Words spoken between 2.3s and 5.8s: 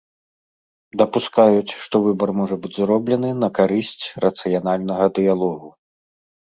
можа быць зроблены на карысць рацыянальнага дыялогу.